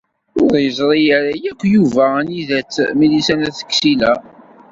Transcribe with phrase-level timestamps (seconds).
[0.45, 4.13] Ur yeẓri ara akk Yuba anida-tt Milisa n At Ksila.